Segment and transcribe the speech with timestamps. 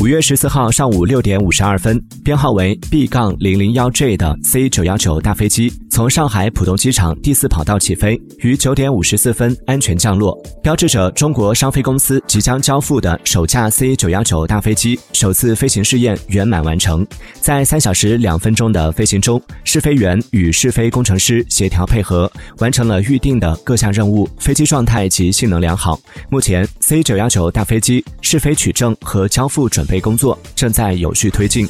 [0.00, 17.04] 五月十四号上午六点五十二分，编号为 B 杠零零幺 J 的 C 九幺九大飞机从上海浦东机场第四跑道起飞，于九点五十四分安全降落，标志着中国商飞公司即将交付的首架 C 九幺九大飞机首次飞行试验圆满完成。
[17.40, 25.98] 在三小时两分钟的飞行中，试飞员与试飞工程师协调配合，完成了预定的各项任务，飞机状态及性能良好。
[26.30, 29.87] 目前，C 九幺九大飞机试飞取证和交付准。
[29.88, 31.66] 备工作正在有序推进。